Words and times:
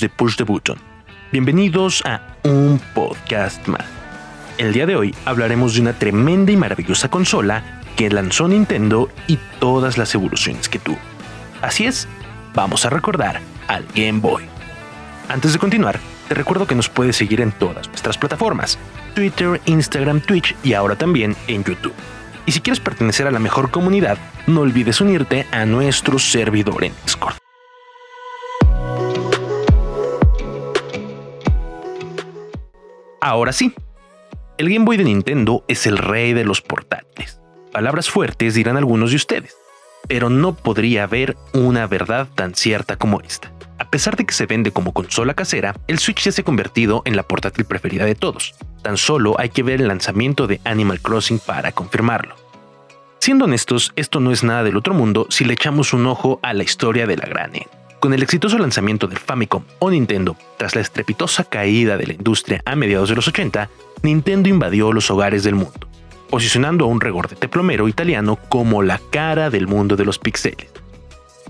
de 0.00 0.08
Push 0.08 0.36
the 0.36 0.44
Button. 0.44 0.76
Bienvenidos 1.32 2.02
a 2.04 2.36
un 2.44 2.80
podcast 2.94 3.66
más. 3.66 3.84
El 4.58 4.72
día 4.72 4.86
de 4.86 4.96
hoy 4.96 5.14
hablaremos 5.24 5.74
de 5.74 5.80
una 5.80 5.92
tremenda 5.92 6.52
y 6.52 6.56
maravillosa 6.56 7.08
consola 7.08 7.82
que 7.96 8.10
lanzó 8.10 8.48
Nintendo 8.48 9.08
y 9.26 9.38
todas 9.58 9.98
las 9.98 10.14
evoluciones 10.14 10.68
que 10.68 10.78
tuvo. 10.78 10.98
Así 11.62 11.84
es, 11.84 12.08
vamos 12.54 12.84
a 12.84 12.90
recordar 12.90 13.40
al 13.66 13.86
Game 13.94 14.20
Boy. 14.20 14.44
Antes 15.28 15.52
de 15.52 15.58
continuar, 15.58 15.98
te 16.28 16.34
recuerdo 16.34 16.66
que 16.66 16.74
nos 16.74 16.88
puedes 16.88 17.16
seguir 17.16 17.40
en 17.40 17.52
todas 17.52 17.88
nuestras 17.88 18.18
plataformas, 18.18 18.78
Twitter, 19.14 19.60
Instagram, 19.66 20.20
Twitch 20.20 20.54
y 20.62 20.74
ahora 20.74 20.96
también 20.96 21.36
en 21.46 21.64
YouTube. 21.64 21.94
Y 22.46 22.52
si 22.52 22.60
quieres 22.60 22.80
pertenecer 22.80 23.26
a 23.26 23.30
la 23.30 23.38
mejor 23.38 23.70
comunidad, 23.70 24.18
no 24.46 24.60
olvides 24.60 25.00
unirte 25.00 25.46
a 25.50 25.66
nuestro 25.66 26.18
servidor 26.18 26.84
en 26.84 26.92
Discord. 27.04 27.34
Ahora 33.28 33.52
sí, 33.52 33.74
el 34.56 34.70
Game 34.70 34.86
Boy 34.86 34.96
de 34.96 35.04
Nintendo 35.04 35.62
es 35.68 35.86
el 35.86 35.98
rey 35.98 36.32
de 36.32 36.44
los 36.44 36.62
portátiles. 36.62 37.42
Palabras 37.70 38.08
fuertes 38.08 38.54
dirán 38.54 38.78
algunos 38.78 39.10
de 39.10 39.16
ustedes, 39.16 39.54
pero 40.08 40.30
no 40.30 40.54
podría 40.54 41.02
haber 41.02 41.36
una 41.52 41.86
verdad 41.86 42.26
tan 42.34 42.54
cierta 42.54 42.96
como 42.96 43.20
esta. 43.20 43.52
A 43.78 43.90
pesar 43.90 44.16
de 44.16 44.24
que 44.24 44.32
se 44.32 44.46
vende 44.46 44.70
como 44.70 44.94
consola 44.94 45.34
casera, 45.34 45.74
el 45.88 45.98
Switch 45.98 46.24
ya 46.24 46.32
se 46.32 46.40
ha 46.40 46.44
convertido 46.44 47.02
en 47.04 47.16
la 47.16 47.22
portátil 47.22 47.66
preferida 47.66 48.06
de 48.06 48.14
todos. 48.14 48.54
Tan 48.80 48.96
solo 48.96 49.38
hay 49.38 49.50
que 49.50 49.62
ver 49.62 49.82
el 49.82 49.88
lanzamiento 49.88 50.46
de 50.46 50.62
Animal 50.64 51.02
Crossing 51.02 51.38
para 51.38 51.72
confirmarlo. 51.72 52.34
Siendo 53.18 53.44
honestos, 53.44 53.92
esto 53.96 54.20
no 54.20 54.32
es 54.32 54.42
nada 54.42 54.62
del 54.62 54.78
otro 54.78 54.94
mundo 54.94 55.26
si 55.28 55.44
le 55.44 55.52
echamos 55.52 55.92
un 55.92 56.06
ojo 56.06 56.40
a 56.42 56.54
la 56.54 56.62
historia 56.62 57.06
de 57.06 57.18
la 57.18 57.26
gran 57.26 57.54
E. 57.54 57.68
Con 58.00 58.14
el 58.14 58.22
exitoso 58.22 58.58
lanzamiento 58.58 59.08
del 59.08 59.18
Famicom 59.18 59.64
o 59.80 59.90
Nintendo, 59.90 60.36
tras 60.56 60.76
la 60.76 60.80
estrepitosa 60.80 61.42
caída 61.42 61.96
de 61.96 62.06
la 62.06 62.12
industria 62.12 62.62
a 62.64 62.76
mediados 62.76 63.08
de 63.08 63.16
los 63.16 63.26
80, 63.26 63.68
Nintendo 64.02 64.48
invadió 64.48 64.92
los 64.92 65.10
hogares 65.10 65.42
del 65.42 65.56
mundo, 65.56 65.88
posicionando 66.30 66.84
a 66.84 66.88
un 66.88 67.00
regordete 67.00 67.48
plomero 67.48 67.88
italiano 67.88 68.38
como 68.48 68.84
la 68.84 69.00
cara 69.10 69.50
del 69.50 69.66
mundo 69.66 69.96
de 69.96 70.04
los 70.04 70.20
pixeles. 70.20 70.70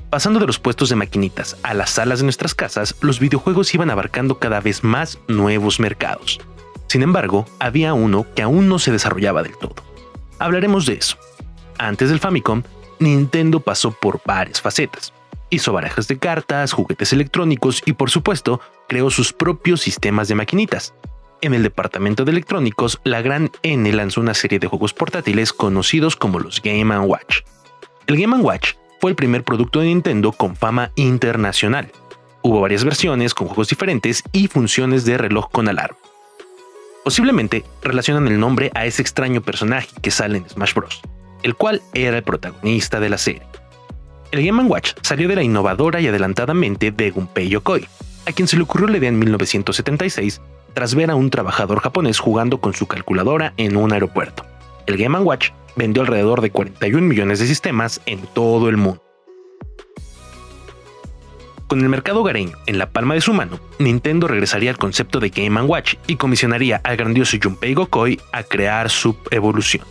Pasando 0.08 0.41
de 0.41 0.46
los 0.46 0.58
puestos 0.58 0.88
de 0.88 0.96
maquinitas 0.96 1.58
a 1.62 1.74
las 1.74 1.91
salas 1.91 2.20
de 2.20 2.24
nuestras 2.24 2.54
casas, 2.54 2.96
los 3.02 3.20
videojuegos 3.20 3.74
iban 3.74 3.91
abarcando 3.91 4.38
cada 4.38 4.60
vez 4.60 4.82
más 4.82 5.19
nuevos 5.28 5.80
mercados. 5.80 6.41
Sin 6.86 7.02
embargo, 7.02 7.44
había 7.58 7.92
uno 7.92 8.24
que 8.34 8.41
aún 8.41 8.69
no 8.69 8.78
se 8.78 8.91
desarrollaba 8.91 9.42
del 9.42 9.58
todo. 9.58 9.74
Hablaremos 10.38 10.86
de 10.86 10.94
eso. 10.94 11.19
Antes 11.76 12.08
del 12.08 12.20
Famicom, 12.20 12.62
Nintendo 13.00 13.60
pasó 13.60 13.91
por 13.91 14.22
varias 14.24 14.62
facetas. 14.62 15.12
Hizo 15.50 15.72
barajas 15.72 16.08
de 16.08 16.18
cartas, 16.18 16.72
juguetes 16.72 17.12
electrónicos 17.12 17.82
y 17.86 17.94
por 17.94 18.10
supuesto 18.10 18.60
creó 18.86 19.10
sus 19.10 19.32
propios 19.32 19.80
sistemas 19.80 20.28
de 20.28 20.34
maquinitas. 20.34 20.94
En 21.41 21.54
el 21.54 21.62
departamento 21.62 22.24
de 22.24 22.32
electrónicos, 22.32 23.00
la 23.04 23.22
gran 23.22 23.50
N 23.62 23.91
lanzó 23.92 24.20
una 24.20 24.34
serie 24.34 24.58
de 24.58 24.66
juegos 24.66 24.92
portátiles 24.92 25.52
conocidos 25.52 26.16
como 26.16 26.41
los 26.41 26.60
Game⁇ 26.60 26.94
Watch. 27.06 27.42
El 28.06 28.20
Game⁇ 28.20 28.36
Watch 28.42 28.74
fue 29.00 29.10
el 29.10 29.16
primer 29.16 29.44
producto 29.44 29.80
de 29.80 29.86
Nintendo 29.86 30.32
con 30.32 30.56
fama 30.56 30.91
internacional. 30.96 31.92
Hubo 32.42 32.60
varias 32.60 32.84
versiones 32.84 33.34
con 33.34 33.46
juegos 33.46 33.69
diferentes 33.69 34.22
y 34.32 34.48
funciones 34.48 35.04
de 35.04 35.16
reloj 35.16 35.48
con 35.50 35.69
alarma. 35.69 35.96
Posiblemente 37.04 37.64
relacionan 37.82 38.26
el 38.28 38.38
nombre 38.38 38.70
a 38.74 38.84
ese 38.84 39.00
extraño 39.00 39.41
personaje 39.41 39.88
que 40.02 40.10
sale 40.10 40.38
en 40.38 40.48
Smash 40.48 40.74
Bros., 40.74 41.00
el 41.42 41.54
cual 41.54 41.80
era 41.94 42.19
el 42.19 42.22
protagonista 42.22 43.00
de 43.00 43.08
la 43.08 43.16
serie. 43.16 43.47
El 44.30 44.44
Game 44.44 44.62
Watch 44.64 44.92
salió 45.00 45.26
de 45.26 45.36
la 45.36 45.42
innovadora 45.42 46.00
y 46.00 46.06
adelantadamente 46.06 46.86
mente 46.86 47.04
de 47.04 47.10
Gunpei 47.10 47.48
Yokoi, 47.48 47.86
a 48.26 48.32
quien 48.32 48.46
se 48.46 48.56
le 48.56 48.62
ocurrió 48.62 48.86
la 48.86 48.98
idea 48.98 49.08
en 49.08 49.18
1976 49.18 50.42
tras 50.75 50.94
ver 50.94 51.10
a 51.10 51.14
un 51.14 51.30
trabajador 51.30 51.80
japonés 51.80 52.19
jugando 52.19 52.60
con 52.60 52.75
su 52.75 52.86
calculadora 52.86 53.54
en 53.56 53.76
un 53.76 53.92
aeropuerto. 53.92 54.44
El 54.86 54.98
Game 54.98 55.19
Watch 55.20 55.50
vendió 55.76 56.03
alrededor 56.03 56.42
de 56.42 56.50
41 56.50 57.06
millones 57.06 57.38
de 57.38 57.47
sistemas 57.47 58.03
en 58.04 58.20
todo 58.34 58.69
el 58.69 58.76
mundo. 58.76 59.03
Con 61.66 61.80
el 61.80 61.88
mercado 61.88 62.20
hogareño 62.20 62.56
en 62.66 62.78
la 62.78 62.91
palma 62.91 63.14
de 63.14 63.20
su 63.22 63.32
mano, 63.32 63.58
Nintendo 63.78 64.28
regresaría 64.28 64.70
al 64.70 64.78
concepto 64.78 65.20
de 65.20 65.30
Game 65.30 65.60
Watch 65.62 65.94
y 66.06 66.16
comisionaría 66.16 66.80
al 66.84 66.97
grandioso 66.97 67.36
Junpei 67.42 67.74
Gokoi 67.74 68.20
a 68.32 68.42
crear 68.42 68.91
su 68.91 69.16
evolución. 69.30 69.84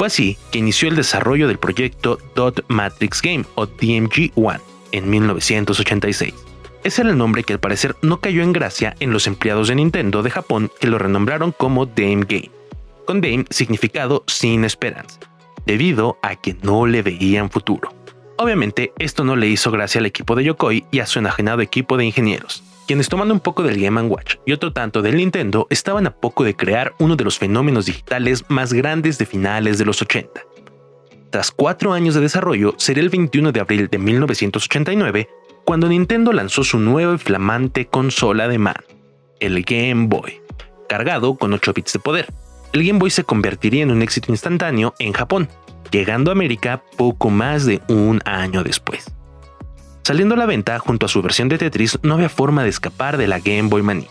Fue 0.00 0.06
así 0.06 0.38
que 0.50 0.60
inició 0.60 0.88
el 0.88 0.96
desarrollo 0.96 1.46
del 1.46 1.58
proyecto 1.58 2.18
Dot 2.34 2.64
Matrix 2.68 3.20
Game 3.20 3.44
o 3.54 3.66
DMG-1 3.66 4.58
en 4.92 5.10
1986. 5.10 6.32
Ese 6.82 7.02
era 7.02 7.10
el 7.10 7.18
nombre 7.18 7.44
que 7.44 7.52
al 7.52 7.60
parecer 7.60 7.94
no 8.00 8.18
cayó 8.18 8.42
en 8.42 8.54
gracia 8.54 8.96
en 9.00 9.12
los 9.12 9.26
empleados 9.26 9.68
de 9.68 9.74
Nintendo 9.74 10.22
de 10.22 10.30
Japón 10.30 10.70
que 10.80 10.86
lo 10.86 10.96
renombraron 10.96 11.52
como 11.52 11.84
Dame 11.84 12.24
Game, 12.26 12.50
con 13.04 13.20
Dame 13.20 13.44
significado 13.50 14.24
sin 14.26 14.64
esperanza, 14.64 15.20
debido 15.66 16.16
a 16.22 16.34
que 16.34 16.56
no 16.62 16.86
le 16.86 17.02
veían 17.02 17.50
futuro. 17.50 17.92
Obviamente 18.38 18.94
esto 18.98 19.22
no 19.22 19.36
le 19.36 19.48
hizo 19.48 19.70
gracia 19.70 19.98
al 19.98 20.06
equipo 20.06 20.34
de 20.34 20.44
Yokoi 20.44 20.86
y 20.90 21.00
a 21.00 21.06
su 21.06 21.18
enajenado 21.18 21.60
equipo 21.60 21.98
de 21.98 22.06
ingenieros, 22.06 22.62
quienes 22.90 23.08
tomando 23.08 23.32
un 23.32 23.38
poco 23.38 23.62
del 23.62 23.80
Game 23.80 24.02
Watch 24.02 24.34
y 24.44 24.50
otro 24.50 24.72
tanto 24.72 25.00
del 25.00 25.14
Nintendo 25.14 25.68
estaban 25.70 26.08
a 26.08 26.10
poco 26.10 26.42
de 26.42 26.56
crear 26.56 26.92
uno 26.98 27.14
de 27.14 27.22
los 27.22 27.38
fenómenos 27.38 27.86
digitales 27.86 28.42
más 28.48 28.72
grandes 28.72 29.16
de 29.16 29.26
finales 29.26 29.78
de 29.78 29.84
los 29.84 30.02
80. 30.02 30.40
Tras 31.30 31.52
cuatro 31.52 31.92
años 31.92 32.16
de 32.16 32.20
desarrollo, 32.20 32.74
sería 32.78 33.04
el 33.04 33.08
21 33.08 33.52
de 33.52 33.60
abril 33.60 33.86
de 33.88 33.98
1989 33.98 35.28
cuando 35.64 35.86
Nintendo 35.86 36.32
lanzó 36.32 36.64
su 36.64 36.80
nueva 36.80 37.14
y 37.14 37.18
flamante 37.18 37.86
consola 37.86 38.48
de 38.48 38.58
mano, 38.58 38.82
el 39.38 39.62
Game 39.62 40.08
Boy, 40.08 40.40
cargado 40.88 41.36
con 41.36 41.52
8 41.52 41.72
bits 41.72 41.92
de 41.92 42.00
poder. 42.00 42.26
El 42.72 42.84
Game 42.84 42.98
Boy 42.98 43.10
se 43.10 43.22
convertiría 43.22 43.84
en 43.84 43.92
un 43.92 44.02
éxito 44.02 44.32
instantáneo 44.32 44.94
en 44.98 45.12
Japón, 45.12 45.48
llegando 45.92 46.32
a 46.32 46.34
América 46.34 46.82
poco 46.96 47.30
más 47.30 47.66
de 47.66 47.82
un 47.86 48.20
año 48.24 48.64
después. 48.64 49.14
Saliendo 50.02 50.34
a 50.34 50.38
la 50.38 50.46
venta 50.46 50.78
junto 50.78 51.06
a 51.06 51.08
su 51.08 51.22
versión 51.22 51.48
de 51.48 51.58
Tetris, 51.58 51.98
no 52.02 52.14
había 52.14 52.28
forma 52.28 52.62
de 52.62 52.70
escapar 52.70 53.16
de 53.16 53.28
la 53.28 53.38
Game 53.38 53.68
Boy 53.68 53.82
Mania. 53.82 54.08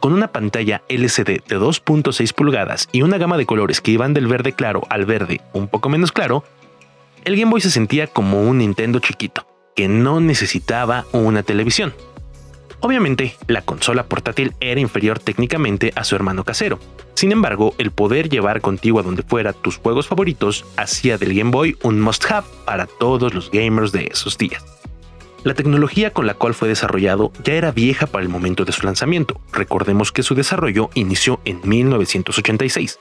Con 0.00 0.12
una 0.12 0.28
pantalla 0.28 0.82
LCD 0.88 1.44
de 1.46 1.58
2.6 1.58 2.32
pulgadas 2.32 2.88
y 2.92 3.02
una 3.02 3.18
gama 3.18 3.36
de 3.36 3.46
colores 3.46 3.80
que 3.80 3.92
iban 3.92 4.14
del 4.14 4.26
verde 4.26 4.52
claro 4.52 4.82
al 4.88 5.04
verde 5.04 5.40
un 5.52 5.68
poco 5.68 5.88
menos 5.88 6.12
claro, 6.12 6.44
el 7.24 7.36
Game 7.36 7.50
Boy 7.50 7.60
se 7.60 7.70
sentía 7.70 8.06
como 8.06 8.42
un 8.42 8.58
Nintendo 8.58 8.98
chiquito, 8.98 9.46
que 9.76 9.88
no 9.88 10.20
necesitaba 10.20 11.04
una 11.12 11.42
televisión. 11.42 11.92
Obviamente, 12.80 13.36
la 13.46 13.62
consola 13.62 14.04
portátil 14.04 14.54
era 14.58 14.80
inferior 14.80 15.20
técnicamente 15.20 15.92
a 15.94 16.02
su 16.02 16.16
hermano 16.16 16.42
casero. 16.42 16.80
Sin 17.14 17.30
embargo, 17.30 17.74
el 17.78 17.92
poder 17.92 18.28
llevar 18.28 18.60
contigo 18.60 18.98
a 18.98 19.04
donde 19.04 19.22
fuera 19.22 19.52
tus 19.52 19.76
juegos 19.76 20.08
favoritos 20.08 20.64
hacía 20.76 21.16
del 21.16 21.34
Game 21.34 21.52
Boy 21.52 21.76
un 21.82 22.00
must-have 22.00 22.46
para 22.64 22.86
todos 22.86 23.34
los 23.34 23.52
gamers 23.52 23.92
de 23.92 24.08
esos 24.10 24.36
días. 24.36 24.64
La 25.44 25.54
tecnología 25.54 26.12
con 26.12 26.28
la 26.28 26.34
cual 26.34 26.54
fue 26.54 26.68
desarrollado 26.68 27.32
ya 27.42 27.54
era 27.54 27.72
vieja 27.72 28.06
para 28.06 28.22
el 28.22 28.28
momento 28.28 28.64
de 28.64 28.70
su 28.70 28.86
lanzamiento. 28.86 29.40
Recordemos 29.52 30.12
que 30.12 30.22
su 30.22 30.36
desarrollo 30.36 30.90
inició 30.94 31.40
en 31.44 31.60
1986. 31.64 33.00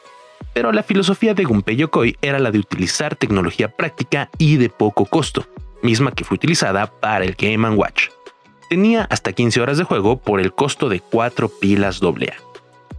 Pero 0.51 0.71
la 0.71 0.81
filosofía 0.81 1.35
de 1.35 1.43
Gunpei 1.43 1.75
Yokoi 1.75 2.17
era 2.19 2.39
la 2.39 2.49
de 2.49 2.57
utilizar 2.57 3.15
tecnología 3.15 3.69
práctica 3.69 4.31
y 4.39 4.57
de 4.57 4.69
poco 4.69 5.05
costo, 5.05 5.45
misma 5.83 6.13
que 6.13 6.23
fue 6.23 6.35
utilizada 6.35 6.87
para 6.87 7.25
el 7.25 7.35
Game 7.35 7.69
Watch. 7.69 8.07
Tenía 8.69 9.03
hasta 9.03 9.33
15 9.33 9.61
horas 9.61 9.77
de 9.77 9.83
juego 9.83 10.17
por 10.17 10.39
el 10.39 10.51
costo 10.51 10.89
de 10.89 10.99
4 10.99 11.47
pilas 11.47 12.01
AA. 12.01 12.33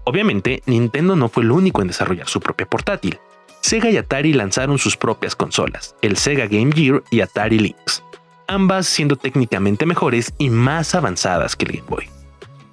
Obviamente, 0.04 0.62
Nintendo 0.66 1.16
no 1.16 1.28
fue 1.28 1.42
el 1.42 1.50
único 1.50 1.82
en 1.82 1.88
desarrollar 1.88 2.28
su 2.28 2.38
propia 2.41 2.66
portátil. 2.66 3.19
Sega 3.60 3.91
y 3.91 3.97
Atari 3.97 4.34
lanzaron 4.34 4.78
sus 4.78 4.97
propias 4.97 5.34
consolas, 5.34 5.97
el 6.00 6.16
Sega 6.16 6.47
Game 6.47 6.72
Gear 6.72 7.03
y 7.10 7.22
Atari 7.22 7.59
Lynx 7.59 8.04
ambas 8.53 8.87
siendo 8.87 9.16
técnicamente 9.16 9.87
mejores 9.87 10.34
y 10.39 10.51
más 10.51 10.95
avanzadas 10.95 11.57
que 11.57 11.65
el 11.65 11.72
Game 11.72 11.89
Boy. 11.89 12.09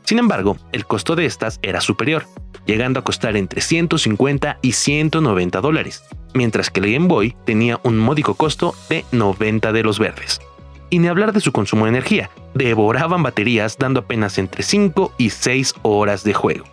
Sin 0.03 0.19
embargo, 0.19 0.57
el 0.71 0.85
costo 0.85 1.15
de 1.15 1.25
estas 1.25 1.59
era 1.61 1.81
superior, 1.81 2.25
llegando 2.65 2.99
a 2.99 3.03
costar 3.03 3.37
entre 3.37 3.61
150 3.61 4.59
y 4.61 4.73
190 4.73 5.61
dólares, 5.61 6.03
mientras 6.33 6.69
que 6.69 6.81
el 6.81 6.91
Game 6.93 7.07
Boy 7.07 7.35
tenía 7.45 7.79
un 7.83 7.97
módico 7.97 8.35
costo 8.35 8.75
de 8.89 9.05
90 9.11 9.71
de 9.71 9.83
los 9.83 9.99
verdes. 9.99 10.41
Y 10.89 10.99
ni 10.99 11.07
hablar 11.07 11.31
de 11.31 11.39
su 11.39 11.51
consumo 11.51 11.85
de 11.85 11.89
energía, 11.89 12.29
devoraban 12.53 13.23
baterías 13.23 13.77
dando 13.77 14.01
apenas 14.01 14.37
entre 14.37 14.63
5 14.63 15.13
y 15.17 15.29
6 15.29 15.75
horas 15.83 16.23
de 16.23 16.33
juego. 16.33 16.65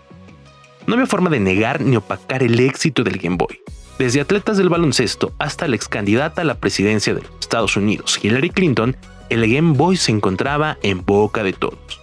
No 0.86 0.94
había 0.94 1.06
forma 1.06 1.30
de 1.30 1.40
negar 1.40 1.80
ni 1.80 1.96
opacar 1.96 2.42
el 2.42 2.58
éxito 2.58 3.04
del 3.04 3.18
Game 3.18 3.36
Boy, 3.36 3.60
desde 3.98 4.20
atletas 4.20 4.56
del 4.56 4.68
baloncesto 4.68 5.32
hasta 5.38 5.66
la 5.68 5.76
ex 5.76 5.88
candidata 5.88 6.42
a 6.42 6.44
la 6.44 6.58
presidencia 6.58 7.14
de 7.14 7.22
los 7.22 7.30
Estados 7.40 7.76
Unidos, 7.76 8.18
Hillary 8.22 8.50
Clinton, 8.50 8.96
el 9.30 9.52
Game 9.52 9.76
Boy 9.76 9.96
se 9.96 10.12
encontraba 10.12 10.78
en 10.82 11.04
boca 11.04 11.42
de 11.42 11.52
todos. 11.52 12.00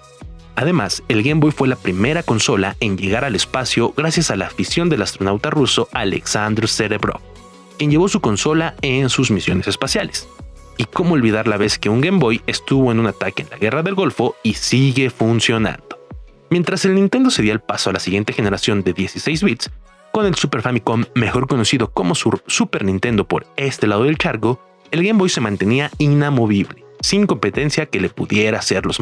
Además, 0.55 1.03
el 1.07 1.23
Game 1.23 1.39
Boy 1.39 1.51
fue 1.51 1.67
la 1.67 1.75
primera 1.75 2.23
consola 2.23 2.75
en 2.79 2.97
llegar 2.97 3.25
al 3.25 3.35
espacio 3.35 3.93
gracias 3.95 4.29
a 4.29 4.35
la 4.35 4.47
afición 4.47 4.89
del 4.89 5.01
astronauta 5.01 5.49
ruso 5.49 5.87
Alexander 5.93 6.67
Serebrov, 6.67 7.21
quien 7.77 7.91
llevó 7.91 8.07
su 8.07 8.21
consola 8.21 8.75
en 8.81 9.09
sus 9.09 9.31
misiones 9.31 9.67
espaciales. 9.67 10.27
Y 10.77 10.85
cómo 10.85 11.13
olvidar 11.13 11.47
la 11.47 11.57
vez 11.57 11.77
que 11.77 11.89
un 11.89 12.01
Game 12.01 12.19
Boy 12.19 12.41
estuvo 12.47 12.91
en 12.91 12.99
un 12.99 13.07
ataque 13.07 13.43
en 13.43 13.49
la 13.49 13.57
Guerra 13.57 13.83
del 13.83 13.95
Golfo 13.95 14.35
y 14.43 14.55
sigue 14.55 15.09
funcionando. 15.09 15.99
Mientras 16.49 16.85
el 16.85 16.95
Nintendo 16.95 17.29
se 17.29 17.41
dio 17.41 17.53
el 17.53 17.59
paso 17.59 17.89
a 17.89 17.93
la 17.93 17.99
siguiente 17.99 18.33
generación 18.33 18.83
de 18.83 18.93
16 18.93 19.43
bits, 19.43 19.71
con 20.13 20.27
el 20.27 20.35
Super 20.35 20.61
Famicom, 20.61 21.05
mejor 21.15 21.47
conocido 21.47 21.91
como 21.91 22.13
Super 22.13 22.85
Nintendo 22.85 23.27
por 23.27 23.47
este 23.57 23.87
lado 23.87 24.03
del 24.03 24.19
charco, 24.19 24.61
el 24.91 25.03
Game 25.03 25.17
Boy 25.17 25.27
se 25.27 25.41
mantenía 25.41 25.89
inamovible, 25.97 26.85
sin 27.01 27.25
competencia 27.25 27.87
que 27.87 27.99
le 27.99 28.09
pudiera 28.09 28.59
hacer 28.59 28.85
los. 28.85 28.99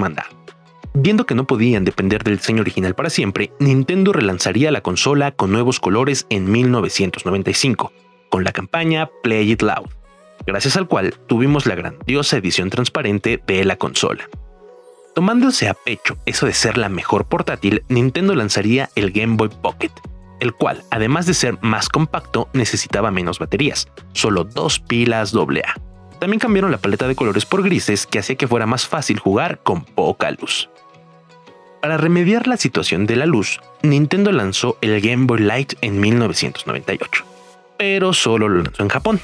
Viendo 0.94 1.26
que 1.26 1.36
no 1.36 1.46
podían 1.46 1.84
depender 1.84 2.24
del 2.24 2.38
diseño 2.38 2.62
original 2.62 2.96
para 2.96 3.10
siempre, 3.10 3.52
Nintendo 3.60 4.14
relanzaría 4.14 4.72
la 4.72 4.80
consola 4.80 5.32
con 5.32 5.52
nuevos 5.52 5.82
colores 5.82 6.28
en 6.30 6.50
1995, 6.50 7.92
con 8.30 8.46
la 8.46 8.54
campaña 8.54 9.10
Play 9.22 9.52
It 9.52 9.64
Loud, 9.64 9.90
gracias 10.48 10.78
al 10.78 10.88
cual 10.88 11.14
tuvimos 11.28 11.66
la 11.66 11.76
grandiosa 11.76 12.38
edición 12.38 12.70
transparente 12.70 13.44
de 13.46 13.66
la 13.66 13.76
consola. 13.76 14.30
Tomándose 15.14 15.68
a 15.68 15.74
pecho 15.74 16.16
eso 16.26 16.46
de 16.46 16.54
ser 16.54 16.78
la 16.78 16.88
mejor 16.88 17.26
portátil, 17.26 17.84
Nintendo 17.90 18.34
lanzaría 18.34 18.90
el 18.96 19.12
Game 19.12 19.36
Boy 19.36 19.50
Pocket, 19.62 19.92
el 20.42 20.54
cual, 20.54 20.84
además 20.90 21.26
de 21.28 21.34
ser 21.34 21.58
más 21.62 21.88
compacto, 21.88 22.50
necesitaba 22.52 23.12
menos 23.12 23.40
baterías, 23.40 23.88
solo 24.12 24.44
dos 24.44 24.80
pilas 24.80 25.34
AA. 25.34 25.76
También 26.20 26.40
cambiaron 26.40 26.72
la 26.72 26.80
paleta 26.80 27.08
de 27.08 27.16
colores 27.16 27.46
por 27.46 27.64
grises 27.64 28.06
que 28.06 28.20
hacía 28.20 28.36
que 28.36 28.48
fuera 28.48 28.66
más 28.66 28.88
fácil 28.88 29.20
jugar 29.20 29.60
con 29.64 29.86
poca 29.86 30.32
luz. 30.32 30.70
Para 31.82 31.98
remediar 31.98 32.48
la 32.48 32.58
situación 32.58 33.06
de 33.06 33.16
la 33.16 33.26
luz, 33.26 33.60
Nintendo 33.82 34.32
lanzó 34.32 34.78
el 34.82 35.00
Game 35.00 35.26
Boy 35.26 35.40
Light 35.40 35.74
en 35.82 36.00
1998, 36.00 37.24
pero 37.78 38.14
solo 38.14 38.50
lo 38.50 38.64
lanzó 38.64 38.84
en 38.84 38.90
Japón. 38.90 39.20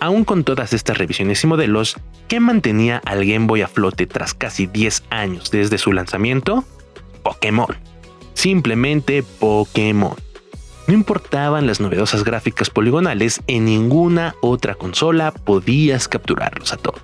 Aún 0.00 0.24
con 0.24 0.44
todas 0.44 0.72
estas 0.72 0.98
revisiones 0.98 1.42
y 1.42 1.46
modelos, 1.46 1.96
¿qué 2.28 2.40
mantenía 2.40 3.00
al 3.04 3.24
Game 3.24 3.46
Boy 3.46 3.62
a 3.62 3.68
flote 3.68 4.06
tras 4.06 4.34
casi 4.34 4.66
10 4.66 5.04
años 5.10 5.50
desde 5.50 5.78
su 5.78 5.92
lanzamiento? 5.92 6.64
Pokémon. 7.22 7.76
Simplemente 8.34 9.22
Pokémon. 9.22 10.23
No 10.86 10.94
importaban 10.94 11.66
las 11.66 11.80
novedosas 11.80 12.24
gráficas 12.24 12.70
poligonales, 12.70 13.40
en 13.46 13.64
ninguna 13.64 14.34
otra 14.40 14.74
consola 14.74 15.32
podías 15.32 16.08
capturarlos 16.08 16.72
a 16.72 16.76
todos. 16.76 17.00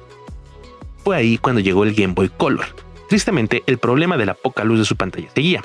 Fue 1.02 1.16
ahí 1.16 1.38
cuando 1.38 1.60
llegó 1.60 1.84
el 1.84 1.94
Game 1.94 2.12
Boy 2.12 2.28
Color, 2.28 2.66
Tristemente, 3.10 3.64
el 3.66 3.78
problema 3.78 4.16
de 4.16 4.24
la 4.24 4.34
poca 4.34 4.62
luz 4.62 4.78
de 4.78 4.84
su 4.84 4.94
pantalla 4.94 5.28
seguía. 5.34 5.64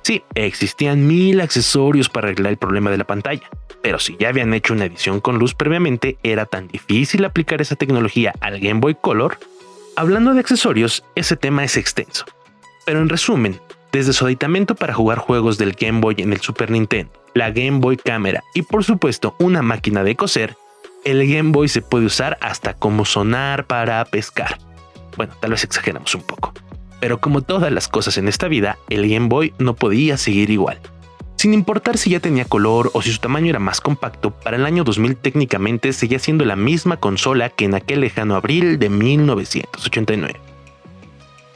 Sí, 0.00 0.22
existían 0.34 1.06
mil 1.06 1.42
accesorios 1.42 2.08
para 2.08 2.28
arreglar 2.28 2.52
el 2.52 2.56
problema 2.56 2.90
de 2.90 2.96
la 2.96 3.06
pantalla, 3.06 3.42
pero 3.82 3.98
si 3.98 4.16
ya 4.18 4.30
habían 4.30 4.54
hecho 4.54 4.72
una 4.72 4.86
edición 4.86 5.20
con 5.20 5.38
luz 5.38 5.54
previamente, 5.54 6.16
era 6.22 6.46
tan 6.46 6.66
difícil 6.66 7.26
aplicar 7.26 7.60
esa 7.60 7.76
tecnología 7.76 8.32
al 8.40 8.58
Game 8.58 8.80
Boy 8.80 8.96
Color. 8.98 9.38
Hablando 9.96 10.32
de 10.32 10.40
accesorios, 10.40 11.04
ese 11.14 11.36
tema 11.36 11.62
es 11.62 11.76
extenso. 11.76 12.24
Pero 12.86 13.02
en 13.02 13.10
resumen, 13.10 13.60
desde 13.92 14.12
su 14.12 14.26
aditamento 14.26 14.74
para 14.74 14.94
jugar 14.94 15.18
juegos 15.18 15.58
del 15.58 15.72
Game 15.72 16.00
Boy 16.00 16.16
en 16.18 16.32
el 16.32 16.40
Super 16.40 16.70
Nintendo, 16.70 17.12
la 17.34 17.50
Game 17.50 17.78
Boy 17.78 17.96
Cámara 17.96 18.42
y 18.54 18.62
por 18.62 18.84
supuesto 18.84 19.34
una 19.38 19.62
máquina 19.62 20.04
de 20.04 20.16
coser, 20.16 20.56
el 21.04 21.26
Game 21.26 21.52
Boy 21.52 21.68
se 21.68 21.82
puede 21.82 22.06
usar 22.06 22.38
hasta 22.40 22.74
como 22.74 23.04
sonar 23.04 23.66
para 23.66 24.04
pescar. 24.04 24.58
Bueno, 25.16 25.32
tal 25.40 25.52
vez 25.52 25.64
exageramos 25.64 26.14
un 26.14 26.22
poco. 26.22 26.52
Pero 27.00 27.20
como 27.20 27.42
todas 27.42 27.72
las 27.72 27.88
cosas 27.88 28.18
en 28.18 28.28
esta 28.28 28.48
vida, 28.48 28.78
el 28.88 29.08
Game 29.08 29.28
Boy 29.28 29.54
no 29.58 29.74
podía 29.74 30.16
seguir 30.16 30.50
igual. 30.50 30.78
Sin 31.36 31.54
importar 31.54 31.96
si 31.98 32.10
ya 32.10 32.20
tenía 32.20 32.44
color 32.44 32.90
o 32.94 33.02
si 33.02 33.12
su 33.12 33.20
tamaño 33.20 33.50
era 33.50 33.60
más 33.60 33.80
compacto, 33.80 34.32
para 34.32 34.56
el 34.56 34.66
año 34.66 34.82
2000 34.82 35.16
técnicamente 35.16 35.92
seguía 35.92 36.18
siendo 36.18 36.44
la 36.44 36.56
misma 36.56 36.96
consola 36.96 37.48
que 37.48 37.64
en 37.64 37.74
aquel 37.74 38.00
lejano 38.00 38.34
abril 38.34 38.80
de 38.80 38.88
1989. 38.88 40.47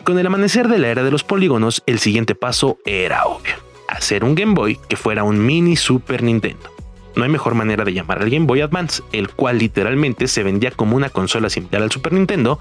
Con 0.04 0.18
el 0.18 0.26
amanecer 0.26 0.68
de 0.68 0.78
la 0.78 0.88
era 0.88 1.04
de 1.04 1.10
los 1.10 1.22
polígonos, 1.22 1.82
el 1.86 1.98
siguiente 1.98 2.34
paso 2.34 2.78
era 2.84 3.24
obvio, 3.24 3.54
hacer 3.88 4.24
un 4.24 4.34
Game 4.34 4.54
Boy 4.54 4.78
que 4.88 4.96
fuera 4.96 5.22
un 5.22 5.44
mini 5.44 5.76
Super 5.76 6.22
Nintendo. 6.22 6.70
No 7.14 7.24
hay 7.24 7.30
mejor 7.30 7.54
manera 7.54 7.84
de 7.84 7.92
llamar 7.92 8.20
al 8.20 8.30
Game 8.30 8.46
Boy 8.46 8.62
Advance, 8.62 9.02
el 9.12 9.28
cual 9.28 9.58
literalmente 9.58 10.26
se 10.28 10.42
vendía 10.42 10.70
como 10.70 10.96
una 10.96 11.10
consola 11.10 11.50
similar 11.50 11.82
al 11.82 11.92
Super 11.92 12.12
Nintendo, 12.12 12.58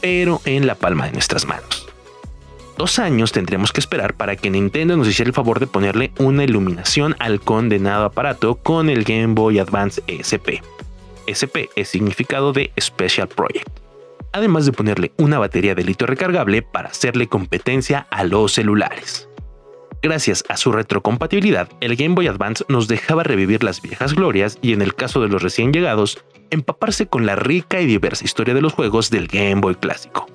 pero 0.00 0.40
en 0.44 0.66
la 0.66 0.74
palma 0.74 1.06
de 1.06 1.12
nuestras 1.12 1.46
manos 1.46 1.90
dos 2.80 2.98
años 2.98 3.30
tendríamos 3.30 3.74
que 3.74 3.80
esperar 3.80 4.14
para 4.14 4.36
que 4.36 4.48
Nintendo 4.48 4.96
nos 4.96 5.06
hiciera 5.06 5.28
el 5.28 5.34
favor 5.34 5.60
de 5.60 5.66
ponerle 5.66 6.12
una 6.18 6.44
iluminación 6.44 7.14
al 7.18 7.42
condenado 7.42 8.06
aparato 8.06 8.54
con 8.54 8.88
el 8.88 9.04
Game 9.04 9.34
Boy 9.34 9.58
Advance 9.58 10.02
SP. 10.08 10.64
SP 11.28 11.68
es 11.76 11.90
significado 11.90 12.54
de 12.54 12.72
Special 12.80 13.28
Project. 13.28 13.89
Además 14.32 14.66
de 14.66 14.72
ponerle 14.72 15.12
una 15.18 15.38
batería 15.38 15.74
de 15.74 15.84
litio 15.84 16.06
recargable 16.06 16.62
para 16.62 16.90
hacerle 16.90 17.28
competencia 17.28 18.06
a 18.10 18.24
los 18.24 18.52
celulares. 18.52 19.28
Gracias 20.02 20.44
a 20.48 20.56
su 20.56 20.72
retrocompatibilidad, 20.72 21.68
el 21.80 21.96
Game 21.96 22.14
Boy 22.14 22.26
Advance 22.26 22.64
nos 22.68 22.88
dejaba 22.88 23.22
revivir 23.22 23.62
las 23.62 23.82
viejas 23.82 24.14
glorias 24.14 24.58
y 24.62 24.72
en 24.72 24.82
el 24.82 24.94
caso 24.94 25.20
de 25.20 25.28
los 25.28 25.42
recién 25.42 25.72
llegados, 25.72 26.24
empaparse 26.50 27.06
con 27.06 27.26
la 27.26 27.36
rica 27.36 27.80
y 27.80 27.86
diversa 27.86 28.24
historia 28.24 28.54
de 28.54 28.62
los 28.62 28.72
juegos 28.72 29.10
del 29.10 29.26
Game 29.26 29.60
Boy 29.60 29.74
clásico 29.74 30.26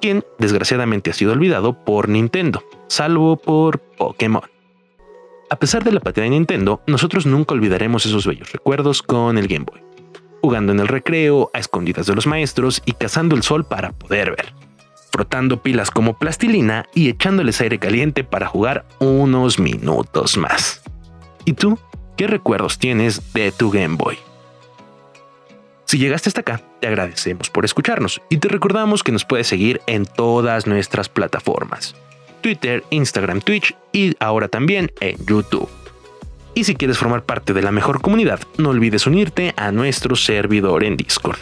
quien 0.00 0.24
desgraciadamente 0.38 1.10
ha 1.10 1.14
sido 1.14 1.32
olvidado 1.32 1.84
por 1.84 2.08
Nintendo, 2.08 2.62
salvo 2.88 3.36
por 3.36 3.80
Pokémon. 3.80 4.42
A 5.50 5.56
pesar 5.56 5.84
de 5.84 5.92
la 5.92 5.98
apatía 5.98 6.24
de 6.24 6.30
Nintendo, 6.30 6.82
nosotros 6.86 7.26
nunca 7.26 7.54
olvidaremos 7.54 8.04
esos 8.06 8.26
bellos 8.26 8.52
recuerdos 8.52 9.02
con 9.02 9.38
el 9.38 9.46
Game 9.46 9.64
Boy, 9.64 9.80
jugando 10.46 10.70
en 10.70 10.78
el 10.78 10.86
recreo, 10.86 11.50
a 11.52 11.58
escondidas 11.58 12.06
de 12.06 12.14
los 12.14 12.28
maestros 12.28 12.80
y 12.86 12.92
cazando 12.92 13.34
el 13.34 13.42
sol 13.42 13.64
para 13.64 13.90
poder 13.90 14.30
ver, 14.30 14.54
frotando 15.10 15.60
pilas 15.60 15.90
como 15.90 16.16
plastilina 16.20 16.86
y 16.94 17.08
echándoles 17.08 17.60
aire 17.60 17.80
caliente 17.80 18.22
para 18.22 18.46
jugar 18.46 18.84
unos 19.00 19.58
minutos 19.58 20.36
más. 20.36 20.82
¿Y 21.44 21.54
tú? 21.54 21.80
¿Qué 22.16 22.28
recuerdos 22.28 22.78
tienes 22.78 23.32
de 23.32 23.50
tu 23.50 23.72
Game 23.72 23.96
Boy? 23.96 24.18
Si 25.84 25.98
llegaste 25.98 26.28
hasta 26.28 26.42
acá, 26.42 26.62
te 26.80 26.86
agradecemos 26.86 27.50
por 27.50 27.64
escucharnos 27.64 28.22
y 28.28 28.36
te 28.36 28.46
recordamos 28.46 29.02
que 29.02 29.10
nos 29.10 29.24
puedes 29.24 29.48
seguir 29.48 29.80
en 29.88 30.06
todas 30.06 30.68
nuestras 30.68 31.08
plataformas. 31.08 31.96
Twitter, 32.40 32.84
Instagram, 32.90 33.40
Twitch 33.40 33.74
y 33.90 34.14
ahora 34.20 34.46
también 34.46 34.92
en 35.00 35.16
YouTube. 35.26 35.68
Y 36.56 36.64
si 36.64 36.74
quieres 36.74 36.96
formar 36.96 37.22
parte 37.22 37.52
de 37.52 37.60
la 37.60 37.70
mejor 37.70 38.00
comunidad, 38.00 38.40
no 38.56 38.70
olvides 38.70 39.06
unirte 39.06 39.52
a 39.58 39.72
nuestro 39.72 40.16
servidor 40.16 40.84
en 40.84 40.96
Discord. 40.96 41.36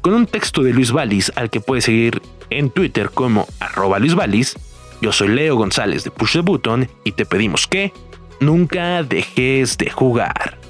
Con 0.00 0.14
un 0.14 0.26
texto 0.26 0.62
de 0.62 0.72
Luis 0.72 0.92
Valis 0.92 1.32
al 1.34 1.50
que 1.50 1.60
puedes 1.60 1.86
seguir 1.86 2.22
en 2.50 2.70
Twitter 2.70 3.10
como 3.12 3.48
arroba 3.58 3.98
Luis 3.98 4.14
Valis, 4.14 4.54
yo 5.02 5.10
soy 5.10 5.26
Leo 5.26 5.56
González 5.56 6.04
de 6.04 6.12
Push 6.12 6.34
the 6.34 6.40
Button 6.42 6.88
y 7.02 7.10
te 7.10 7.26
pedimos 7.26 7.66
que 7.66 7.92
nunca 8.38 9.02
dejes 9.02 9.76
de 9.76 9.90
jugar. 9.90 10.63